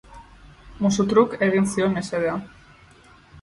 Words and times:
Musu 0.85 1.05
truk 1.11 1.35
egin 1.49 1.69
zion 1.75 1.95
mesedea. 1.99 2.35